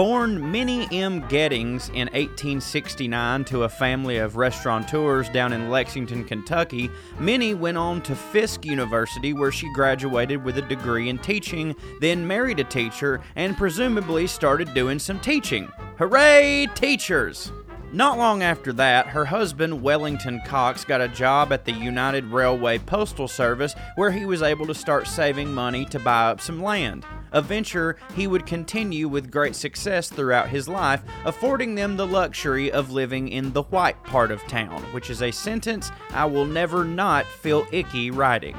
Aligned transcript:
Born 0.00 0.50
Minnie 0.50 0.88
M. 0.90 1.20
Geddings 1.28 1.90
in 1.90 2.06
1869 2.14 3.44
to 3.44 3.64
a 3.64 3.68
family 3.68 4.16
of 4.16 4.38
restaurateurs 4.38 5.28
down 5.28 5.52
in 5.52 5.68
Lexington, 5.68 6.24
Kentucky, 6.24 6.90
Minnie 7.18 7.52
went 7.52 7.76
on 7.76 8.00
to 8.04 8.16
Fisk 8.16 8.64
University 8.64 9.34
where 9.34 9.52
she 9.52 9.70
graduated 9.74 10.42
with 10.42 10.56
a 10.56 10.62
degree 10.62 11.10
in 11.10 11.18
teaching, 11.18 11.76
then 12.00 12.26
married 12.26 12.60
a 12.60 12.64
teacher, 12.64 13.20
and 13.36 13.58
presumably 13.58 14.26
started 14.26 14.72
doing 14.72 14.98
some 14.98 15.20
teaching. 15.20 15.70
Hooray, 15.98 16.68
teachers! 16.74 17.52
Not 17.92 18.16
long 18.16 18.42
after 18.42 18.72
that, 18.72 19.08
her 19.08 19.26
husband, 19.26 19.82
Wellington 19.82 20.40
Cox, 20.46 20.82
got 20.82 21.02
a 21.02 21.08
job 21.08 21.52
at 21.52 21.66
the 21.66 21.72
United 21.72 22.24
Railway 22.24 22.78
Postal 22.78 23.28
Service 23.28 23.74
where 23.96 24.12
he 24.12 24.24
was 24.24 24.40
able 24.40 24.66
to 24.66 24.74
start 24.74 25.06
saving 25.06 25.52
money 25.52 25.84
to 25.84 25.98
buy 25.98 26.30
up 26.30 26.40
some 26.40 26.62
land 26.62 27.04
a 27.32 27.42
venture 27.42 27.96
he 28.14 28.26
would 28.26 28.46
continue 28.46 29.08
with 29.08 29.30
great 29.30 29.54
success 29.54 30.08
throughout 30.08 30.48
his 30.48 30.68
life, 30.68 31.02
affording 31.24 31.74
them 31.74 31.96
the 31.96 32.06
luxury 32.06 32.70
of 32.70 32.90
living 32.90 33.28
in 33.28 33.52
the 33.52 33.62
white 33.62 34.02
part 34.04 34.30
of 34.30 34.42
town, 34.46 34.82
which 34.92 35.10
is 35.10 35.22
a 35.22 35.30
sentence 35.30 35.90
I 36.10 36.24
will 36.24 36.46
never 36.46 36.84
not 36.84 37.26
feel 37.26 37.66
icky 37.72 38.10
writing. 38.10 38.56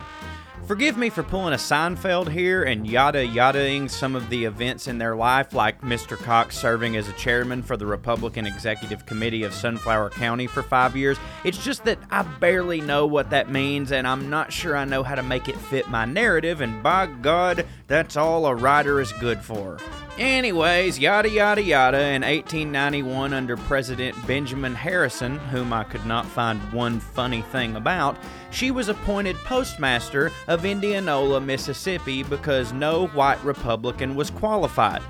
Forgive 0.68 0.96
me 0.96 1.10
for 1.10 1.24
pulling 1.24 1.54
a 1.54 1.58
Seinfeld 1.58 2.30
here 2.30 2.64
and 2.64 2.88
yada 2.88 3.28
yadaing 3.28 3.90
some 3.90 4.16
of 4.16 4.30
the 4.30 4.46
events 4.46 4.88
in 4.88 5.00
their 5.00 5.16
life, 5.16 5.54
like 5.54 5.82
Mr. 5.82 6.16
Cox 6.16 6.56
serving 6.56 6.96
as 6.96 7.10
a 7.10 7.14
chairman 7.14 7.64
for 7.64 7.76
the 7.76 7.86
Republican 7.86 8.46
Executive 8.46 9.06
Committee 9.06 9.44
of 9.44 9.54
Sunflower 9.54 10.12
County 10.12 10.46
for 10.48 10.62
five 10.62 10.96
years. 10.96 11.18
It's 11.44 11.62
just 11.62 11.84
that 11.86 11.98
I 12.12 12.22
barely 12.22 12.80
know 12.80 13.08
what 13.08 13.32
that 13.32 13.50
means, 13.50 13.92
and 13.92 14.08
I'm 14.08 14.30
not 14.30 14.54
sure 14.54 14.78
I 14.78 14.86
know 14.86 15.02
how 15.04 15.16
to 15.16 15.24
make 15.24 15.50
it 15.50 15.58
fit 15.58 15.90
my 15.90 16.06
narrative, 16.06 16.62
and 16.62 16.82
by 16.84 17.08
God, 17.08 17.66
that's 17.92 18.16
all 18.16 18.46
a 18.46 18.56
writer 18.56 19.02
is 19.02 19.12
good 19.14 19.40
for. 19.42 19.78
Anyways, 20.18 20.98
yada 20.98 21.30
yada 21.30 21.62
yada, 21.62 22.00
in 22.00 22.22
1891, 22.22 23.34
under 23.34 23.58
President 23.58 24.16
Benjamin 24.26 24.74
Harrison, 24.74 25.38
whom 25.38 25.74
I 25.74 25.84
could 25.84 26.06
not 26.06 26.26
find 26.26 26.60
one 26.72 27.02
funny 27.02 27.42
thing 27.42 27.76
about, 27.76 28.18
she 28.50 28.72
was 28.72 28.88
appointed 28.88 29.36
postmaster 29.38 30.32
of 30.48 30.64
Indianola, 30.64 31.42
Mississippi, 31.42 32.24
because 32.24 32.72
no 32.72 33.08
white 33.08 33.44
Republican 33.44 34.16
was 34.16 34.30
qualified. 34.30 35.02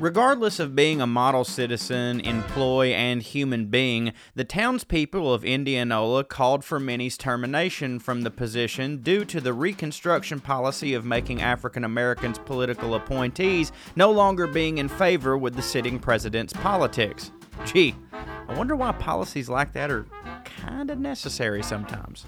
Regardless 0.00 0.58
of 0.58 0.74
being 0.74 1.02
a 1.02 1.06
model 1.06 1.44
citizen, 1.44 2.20
employee, 2.20 2.94
and 2.94 3.20
human 3.20 3.66
being, 3.66 4.14
the 4.34 4.44
townspeople 4.44 5.32
of 5.32 5.44
Indianola 5.44 6.24
called 6.24 6.64
for 6.64 6.80
Minnie's 6.80 7.18
termination 7.18 7.98
from 7.98 8.22
the 8.22 8.30
position 8.30 9.02
due 9.02 9.26
to 9.26 9.42
the 9.42 9.52
Reconstruction 9.52 10.40
policy 10.40 10.94
of 10.94 11.04
making 11.04 11.42
African 11.42 11.84
Americans 11.84 12.38
political 12.38 12.94
appointees 12.94 13.72
no 13.94 14.10
longer 14.10 14.46
being 14.46 14.78
in 14.78 14.88
favor 14.88 15.36
with 15.36 15.54
the 15.54 15.62
sitting 15.62 15.98
president's 15.98 16.54
politics. 16.54 17.30
Gee, 17.66 17.94
I 18.50 18.54
wonder 18.54 18.74
why 18.74 18.90
policies 18.90 19.48
like 19.48 19.74
that 19.74 19.92
are 19.92 20.06
kind 20.44 20.90
of 20.90 20.98
necessary 20.98 21.62
sometimes. 21.62 22.26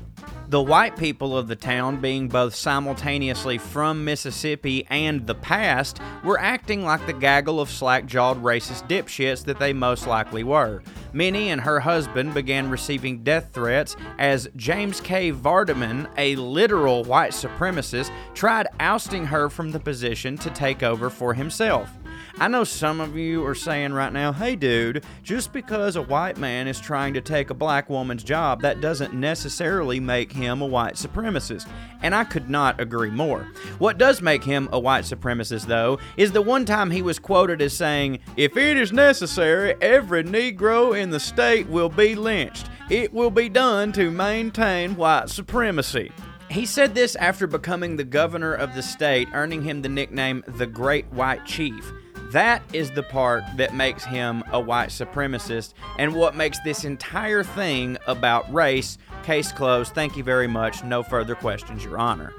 The 0.48 0.62
white 0.62 0.96
people 0.96 1.36
of 1.36 1.48
the 1.48 1.56
town, 1.56 2.00
being 2.00 2.28
both 2.28 2.54
simultaneously 2.54 3.58
from 3.58 4.04
Mississippi 4.04 4.86
and 4.88 5.26
the 5.26 5.34
past, 5.34 5.98
were 6.22 6.38
acting 6.38 6.84
like 6.84 7.04
the 7.06 7.12
gaggle 7.12 7.60
of 7.60 7.68
slack 7.68 8.06
jawed 8.06 8.40
racist 8.40 8.88
dipshits 8.88 9.44
that 9.46 9.58
they 9.58 9.72
most 9.72 10.06
likely 10.06 10.44
were. 10.44 10.84
Minnie 11.12 11.50
and 11.50 11.60
her 11.60 11.80
husband 11.80 12.34
began 12.34 12.70
receiving 12.70 13.24
death 13.24 13.50
threats 13.52 13.96
as 14.20 14.48
James 14.54 15.00
K. 15.00 15.32
Vardaman, 15.32 16.08
a 16.16 16.36
literal 16.36 17.02
white 17.02 17.32
supremacist, 17.32 18.12
tried 18.32 18.68
ousting 18.78 19.26
her 19.26 19.50
from 19.50 19.72
the 19.72 19.80
position 19.80 20.38
to 20.38 20.50
take 20.50 20.84
over 20.84 21.10
for 21.10 21.34
himself. 21.34 21.90
I 22.38 22.48
know 22.48 22.64
some 22.64 23.00
of 23.00 23.16
you 23.16 23.44
are 23.44 23.54
saying 23.54 23.92
right 23.92 24.12
now, 24.12 24.32
hey 24.32 24.56
dude, 24.56 25.04
just 25.22 25.52
because 25.52 25.96
a 25.96 26.02
white 26.02 26.38
man 26.38 26.66
is 26.66 26.80
trying 26.80 27.14
to 27.14 27.20
take 27.20 27.50
a 27.50 27.54
black 27.54 27.90
woman's 27.90 28.24
job, 28.24 28.62
that 28.62 28.80
doesn't 28.80 29.14
necessarily 29.14 30.00
make 30.00 30.32
him 30.32 30.62
a 30.62 30.66
white 30.66 30.94
supremacist. 30.94 31.68
And 32.00 32.14
I 32.14 32.24
could 32.24 32.50
not 32.50 32.80
agree 32.80 33.10
more. 33.10 33.46
What 33.78 33.98
does 33.98 34.22
make 34.22 34.42
him 34.42 34.68
a 34.72 34.80
white 34.80 35.04
supremacist, 35.04 35.66
though, 35.66 35.98
is 36.16 36.32
the 36.32 36.42
one 36.42 36.64
time 36.64 36.90
he 36.90 37.02
was 37.02 37.18
quoted 37.18 37.62
as 37.62 37.74
saying, 37.74 38.18
If 38.36 38.56
it 38.56 38.76
is 38.76 38.92
necessary, 38.92 39.74
every 39.80 40.24
Negro 40.24 40.98
in 40.98 41.10
the 41.10 41.20
state 41.20 41.68
will 41.68 41.90
be 41.90 42.14
lynched. 42.14 42.66
It 42.90 43.12
will 43.12 43.30
be 43.30 43.48
done 43.48 43.92
to 43.92 44.10
maintain 44.10 44.96
white 44.96 45.28
supremacy. 45.28 46.10
He 46.50 46.66
said 46.66 46.94
this 46.94 47.16
after 47.16 47.46
becoming 47.46 47.96
the 47.96 48.04
governor 48.04 48.52
of 48.52 48.74
the 48.74 48.82
state, 48.82 49.28
earning 49.32 49.62
him 49.62 49.80
the 49.80 49.88
nickname 49.88 50.44
the 50.46 50.66
Great 50.66 51.06
White 51.12 51.46
Chief. 51.46 51.92
That 52.32 52.62
is 52.72 52.90
the 52.90 53.02
part 53.02 53.44
that 53.56 53.74
makes 53.74 54.06
him 54.06 54.42
a 54.52 54.60
white 54.60 54.88
supremacist 54.88 55.74
and 55.98 56.14
what 56.14 56.34
makes 56.34 56.58
this 56.60 56.84
entire 56.84 57.44
thing 57.44 57.98
about 58.06 58.52
race. 58.52 58.96
Case 59.22 59.52
closed. 59.52 59.92
Thank 59.92 60.16
you 60.16 60.24
very 60.24 60.46
much. 60.46 60.82
No 60.82 61.02
further 61.02 61.34
questions, 61.34 61.84
Your 61.84 61.98
Honor. 61.98 62.32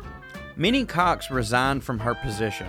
Minnie 0.56 0.86
Cox 0.86 1.30
resigned 1.30 1.84
from 1.84 2.00
her 2.00 2.16
position. 2.16 2.66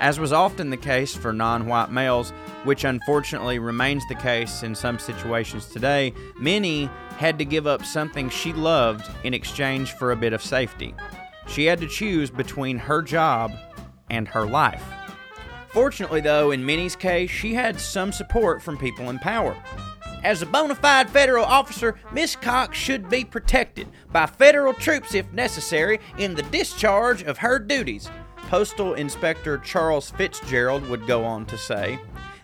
As 0.00 0.20
was 0.20 0.34
often 0.34 0.68
the 0.68 0.76
case 0.76 1.14
for 1.14 1.32
non 1.32 1.66
white 1.66 1.90
males, 1.90 2.30
which 2.64 2.84
unfortunately 2.84 3.58
remains 3.58 4.02
the 4.08 4.14
case 4.14 4.62
in 4.62 4.74
some 4.74 4.98
situations 4.98 5.66
today, 5.66 6.12
Minnie 6.38 6.90
had 7.16 7.38
to 7.38 7.46
give 7.46 7.66
up 7.66 7.86
something 7.86 8.28
she 8.28 8.52
loved 8.52 9.08
in 9.24 9.32
exchange 9.32 9.92
for 9.92 10.12
a 10.12 10.16
bit 10.16 10.34
of 10.34 10.42
safety. 10.42 10.94
She 11.46 11.64
had 11.64 11.80
to 11.80 11.88
choose 11.88 12.30
between 12.30 12.76
her 12.76 13.00
job 13.00 13.52
and 14.10 14.28
her 14.28 14.44
life. 14.44 14.84
Fortunately, 15.76 16.22
though, 16.22 16.52
in 16.52 16.64
Minnie's 16.64 16.96
case, 16.96 17.28
she 17.28 17.52
had 17.52 17.78
some 17.78 18.10
support 18.10 18.62
from 18.62 18.78
people 18.78 19.10
in 19.10 19.18
power. 19.18 19.54
As 20.24 20.40
a 20.40 20.46
bona 20.46 20.74
fide 20.74 21.10
federal 21.10 21.44
officer, 21.44 21.96
Miss 22.12 22.34
Cox 22.34 22.78
should 22.78 23.10
be 23.10 23.26
protected 23.26 23.86
by 24.10 24.24
federal 24.24 24.72
troops 24.72 25.14
if 25.14 25.30
necessary 25.34 26.00
in 26.16 26.34
the 26.34 26.44
discharge 26.44 27.24
of 27.24 27.36
her 27.36 27.58
duties, 27.58 28.10
Postal 28.48 28.94
Inspector 28.94 29.58
Charles 29.58 30.08
Fitzgerald 30.08 30.88
would 30.88 31.06
go 31.06 31.22
on 31.26 31.44
to 31.44 31.58
say. 31.58 31.98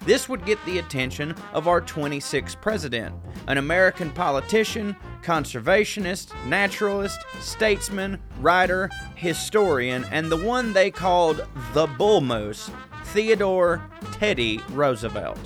This 0.04 0.28
would 0.28 0.44
get 0.44 0.62
the 0.66 0.78
attention 0.78 1.34
of 1.54 1.68
our 1.68 1.80
26th 1.80 2.60
president, 2.60 3.14
an 3.46 3.56
American 3.56 4.10
politician, 4.10 4.94
conservationist, 5.22 6.34
naturalist, 6.44 7.20
statesman, 7.40 8.20
writer, 8.40 8.90
historian, 9.14 10.04
and 10.10 10.30
the 10.30 10.36
one 10.36 10.74
they 10.74 10.90
called 10.90 11.46
the 11.72 11.86
Bull 11.86 12.20
Moose, 12.20 12.70
Theodore 13.12 13.82
Teddy 14.12 14.58
Roosevelt. 14.70 15.38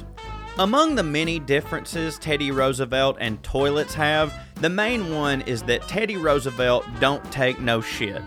Among 0.56 0.94
the 0.94 1.02
many 1.02 1.40
differences 1.40 2.16
Teddy 2.16 2.52
Roosevelt 2.52 3.16
and 3.18 3.42
toilets 3.42 3.92
have, 3.94 4.32
the 4.60 4.70
main 4.70 5.12
one 5.12 5.40
is 5.40 5.64
that 5.64 5.82
Teddy 5.88 6.16
Roosevelt 6.16 6.86
don't 7.00 7.24
take 7.32 7.58
no 7.60 7.80
shit. 7.80 8.22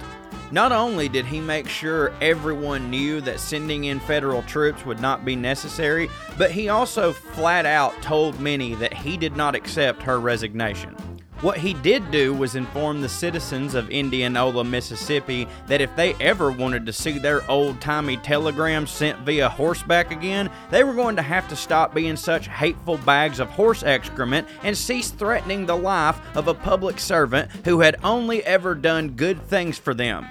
Not 0.52 0.74
only 0.74 1.08
did 1.08 1.26
he 1.26 1.40
make 1.40 1.70
sure 1.70 2.14
everyone 2.20 2.90
knew 2.90 3.22
that 3.22 3.40
sending 3.40 3.86
in 3.86 4.02
federal 4.02 4.42
troops 4.42 4.86
would 4.86 5.00
not 5.00 5.24
be 5.24 5.38
necessary, 5.38 6.10
but 6.38 6.52
he 6.52 6.68
also 6.68 7.14
flat 7.14 7.66
out 7.66 7.94
told 8.02 8.42
Minnie 8.42 8.76
that 8.76 8.94
he 8.94 9.16
did 9.16 9.38
not 9.38 9.56
accept 9.56 10.04
her 10.04 10.20
resignation. 10.20 10.98
What 11.42 11.58
he 11.58 11.74
did 11.74 12.12
do 12.12 12.34
was 12.34 12.56
inform 12.56 13.00
the 13.00 13.08
citizens 13.08 13.74
of 13.74 13.90
Indianola, 13.90 14.64
Mississippi 14.64 15.48
that 15.68 15.80
if 15.80 15.96
they 15.96 16.14
ever 16.16 16.52
wanted 16.52 16.86
to 16.86 16.94
see 16.94 17.18
their 17.18 17.50
old 17.50 17.80
timey 17.80 18.18
telegrams 18.18 18.92
sent 18.92 19.20
via 19.20 19.48
horseback 19.48 20.12
again, 20.12 20.50
they 20.70 20.84
were 20.84 20.94
going 20.94 21.16
to 21.16 21.22
have 21.22 21.48
to 21.48 21.56
stop 21.56 21.94
being 21.94 22.18
such 22.18 22.50
hateful 22.50 22.98
bags 22.98 23.40
of 23.40 23.50
horse 23.50 23.84
excrement 23.84 24.48
and 24.64 24.78
cease 24.78 25.12
threatening 25.12 25.66
the 25.66 25.78
life 25.78 26.20
of 26.36 26.50
a 26.50 26.54
public 26.54 27.00
servant 27.00 27.50
who 27.64 27.80
had 27.80 27.96
only 28.04 28.44
ever 28.44 28.76
done 28.76 29.12
good 29.12 29.42
things 29.44 29.78
for 29.78 29.94
them 29.94 30.28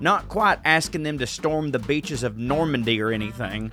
not 0.00 0.28
quite 0.28 0.58
asking 0.64 1.02
them 1.02 1.18
to 1.18 1.26
storm 1.26 1.70
the 1.70 1.78
beaches 1.78 2.22
of 2.22 2.38
Normandy 2.38 3.00
or 3.00 3.10
anything. 3.12 3.70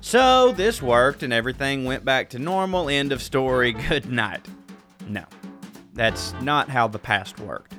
So 0.00 0.52
this 0.52 0.80
worked 0.80 1.22
and 1.22 1.32
everything 1.32 1.84
went 1.84 2.04
back 2.04 2.30
to 2.30 2.38
normal. 2.38 2.88
End 2.88 3.12
of 3.12 3.22
story. 3.22 3.72
Good 3.88 4.10
night. 4.10 4.46
No, 5.08 5.24
that's 5.94 6.34
not 6.42 6.68
how 6.68 6.88
the 6.88 6.98
past 6.98 7.40
worked. 7.40 7.74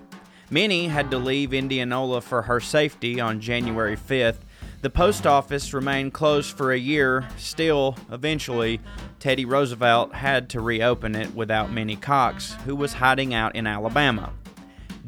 Minnie 0.50 0.88
had 0.88 1.12
to 1.12 1.18
leave 1.18 1.54
Indianola 1.54 2.22
for 2.22 2.44
her 2.44 2.60
safety 2.60 3.20
on 3.20 3.42
January 3.42 3.98
5th. 3.98 4.40
The 4.82 4.90
post 4.90 5.26
office 5.26 5.74
remained 5.74 6.14
closed 6.14 6.56
for 6.56 6.72
a 6.72 6.78
year. 6.78 7.28
Still, 7.38 7.98
eventually, 8.12 8.80
Teddy 9.20 9.46
Roosevelt 9.46 10.14
had 10.14 10.50
to 10.52 10.62
reopen 10.62 11.16
it 11.16 11.34
without 11.34 11.72
Minnie 11.72 11.96
Cox, 11.96 12.54
who 12.66 12.76
was 12.76 12.94
hiding 12.94 13.34
out 13.34 13.56
in 13.56 13.66
Alabama. 13.66 14.32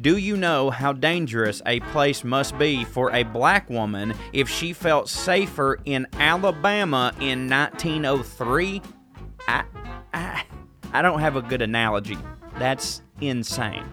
Do 0.00 0.16
you 0.16 0.36
know 0.36 0.70
how 0.70 0.92
dangerous 0.92 1.62
a 1.66 1.80
place 1.80 2.22
must 2.24 2.58
be 2.58 2.84
for 2.84 3.12
a 3.12 3.24
black 3.24 3.68
woman 3.70 4.14
if 4.32 4.48
she 4.48 4.72
felt 4.72 5.08
safer 5.08 5.78
in 5.84 6.06
Alabama 6.14 7.12
in 7.20 7.48
1903? 7.48 8.82
I, 9.46 9.64
I, 10.12 10.44
I 10.92 11.02
don't 11.02 11.20
have 11.20 11.36
a 11.36 11.42
good 11.42 11.62
analogy. 11.62 12.18
That's 12.58 13.02
insane. 13.20 13.84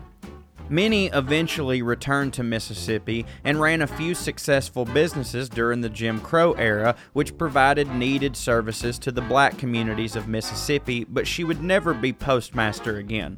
Minnie 0.67 1.07
eventually 1.13 1.83
returned 1.83 2.33
to 2.33 2.43
Mississippi 2.43 3.27
and 3.43 3.61
ran 3.61 3.83
a 3.83 3.87
few 3.87 4.15
successful 4.15 4.83
businesses 4.83 5.47
during 5.47 5.81
the 5.81 5.89
Jim 5.89 6.19
Crow 6.19 6.53
era, 6.53 6.95
which 7.13 7.37
provided 7.37 7.93
needed 7.93 8.35
services 8.35 8.97
to 8.99 9.11
the 9.11 9.21
black 9.21 9.59
communities 9.59 10.15
of 10.15 10.27
Mississippi, 10.27 11.03
but 11.03 11.27
she 11.27 11.43
would 11.43 11.61
never 11.61 11.93
be 11.93 12.11
postmaster 12.11 12.97
again. 12.97 13.37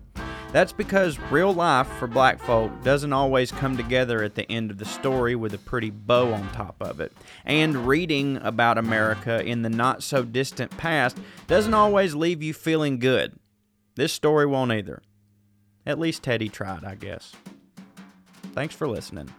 That's 0.54 0.72
because 0.72 1.20
real 1.30 1.54
life 1.54 1.88
for 2.00 2.08
black 2.08 2.40
folk 2.40 2.72
doesn't 2.82 3.12
always 3.12 3.52
come 3.52 3.76
together 3.76 4.24
at 4.24 4.36
the 4.36 4.50
end 4.50 4.72
of 4.72 4.78
the 4.78 4.86
story 4.86 5.36
with 5.36 5.54
a 5.54 5.58
pretty 5.58 5.90
bow 5.90 6.34
on 6.34 6.50
top 6.54 6.78
of 6.80 7.02
it. 7.02 7.12
And 7.44 7.86
reading 7.86 8.38
about 8.38 8.78
America 8.78 9.44
in 9.44 9.64
the 9.64 9.70
not 9.70 10.02
so 10.02 10.24
distant 10.24 10.76
past 10.78 11.18
doesn't 11.48 11.74
always 11.74 12.16
leave 12.16 12.42
you 12.42 12.54
feeling 12.54 13.00
good. 13.00 13.38
This 13.96 14.14
story 14.14 14.46
won't 14.46 14.72
either. 14.72 15.02
At 15.88 16.00
least 16.00 16.22
Teddy 16.22 16.50
tried, 16.50 16.84
I 16.84 16.96
guess. 16.96 17.32
Thanks 18.54 18.76
for 18.76 18.90
listening. 18.90 19.34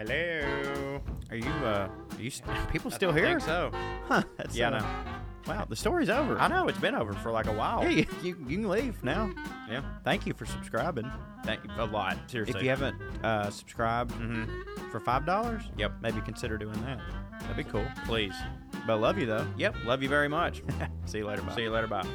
Hello. 0.00 0.98
Are 1.28 1.36
you, 1.36 1.44
uh, 1.44 1.86
are 2.16 2.22
you, 2.22 2.30
people 2.72 2.90
still 2.90 3.12
here? 3.12 3.26
I 3.26 3.28
think 3.32 3.42
so. 3.42 3.70
Huh, 4.08 4.22
that's, 4.38 4.56
Yeah, 4.56 4.68
uh, 4.68 4.78
no. 4.78 5.52
Wow, 5.52 5.66
the 5.68 5.76
story's 5.76 6.08
over. 6.08 6.38
I 6.38 6.48
know 6.48 6.68
it's 6.68 6.78
been 6.78 6.94
over 6.94 7.12
for 7.12 7.30
like 7.30 7.46
a 7.48 7.52
while. 7.52 7.82
Yeah, 7.82 7.90
you, 7.90 8.06
you, 8.22 8.36
you 8.48 8.56
can 8.56 8.68
leave 8.70 9.04
now. 9.04 9.30
Yeah. 9.70 9.82
Thank 10.02 10.24
you 10.26 10.32
for 10.32 10.46
subscribing. 10.46 11.10
Thank 11.44 11.64
you 11.64 11.70
a 11.76 11.84
lot. 11.84 12.16
Seriously. 12.28 12.56
If 12.60 12.62
you 12.62 12.70
haven't 12.70 12.96
uh, 13.22 13.50
subscribed 13.50 14.12
hmm 14.12 14.44
for 14.90 15.00
five 15.00 15.26
dollars, 15.26 15.64
Yep. 15.76 15.92
maybe 16.00 16.22
consider 16.22 16.56
doing 16.56 16.80
that. 16.84 16.98
That'd 17.42 17.58
be 17.58 17.64
cool. 17.64 17.86
Please. 18.06 18.34
But 18.86 18.94
I 18.94 18.96
love 18.96 19.18
you 19.18 19.26
though. 19.26 19.46
Yep. 19.58 19.76
Love 19.84 20.02
you 20.02 20.08
very 20.08 20.28
much. 20.28 20.62
See 21.04 21.18
you 21.18 21.26
later. 21.26 21.42
Bye. 21.42 21.54
See 21.56 21.62
you 21.62 21.70
later. 21.70 21.88
Bye. 21.88 22.06